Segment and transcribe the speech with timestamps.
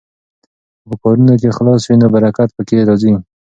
[0.79, 3.13] که په کارونو کې اخلاص وي نو برکت پکې راځي.